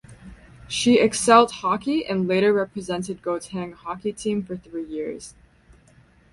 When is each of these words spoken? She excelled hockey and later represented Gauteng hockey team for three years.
She 0.67 0.99
excelled 0.99 1.51
hockey 1.51 2.03
and 2.07 2.27
later 2.27 2.51
represented 2.53 3.21
Gauteng 3.21 3.75
hockey 3.75 4.11
team 4.11 4.41
for 4.41 4.57
three 4.57 4.85
years. 4.87 5.35